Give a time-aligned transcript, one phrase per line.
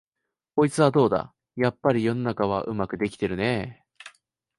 [0.55, 4.09] こいつはどうだ、やっぱり世の中はうまくできてるねえ、